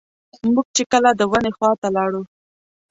[0.53, 2.21] موږ چې کله د ونې خواته لاړو.